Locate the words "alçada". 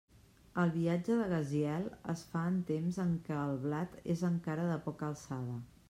5.15-5.65